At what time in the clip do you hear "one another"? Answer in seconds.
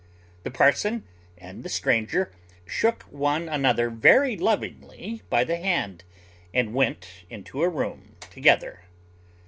3.03-3.91